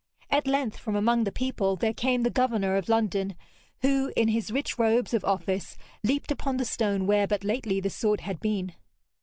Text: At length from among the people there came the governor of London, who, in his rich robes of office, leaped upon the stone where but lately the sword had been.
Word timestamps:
At 0.31 0.47
length 0.47 0.77
from 0.79 0.95
among 0.95 1.25
the 1.25 1.31
people 1.31 1.75
there 1.75 1.93
came 1.93 2.23
the 2.23 2.31
governor 2.31 2.75
of 2.75 2.89
London, 2.89 3.35
who, 3.83 4.11
in 4.15 4.29
his 4.29 4.49
rich 4.49 4.79
robes 4.79 5.13
of 5.13 5.23
office, 5.23 5.77
leaped 6.03 6.31
upon 6.31 6.57
the 6.57 6.65
stone 6.65 7.05
where 7.05 7.27
but 7.27 7.43
lately 7.43 7.79
the 7.79 7.91
sword 7.91 8.21
had 8.21 8.39
been. 8.39 8.73